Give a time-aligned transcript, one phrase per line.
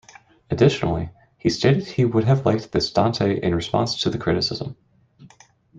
[0.49, 4.75] Additionally, he stated he would have liked this Dante in response to the criticism.